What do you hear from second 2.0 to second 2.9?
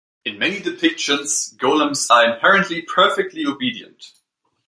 are inherently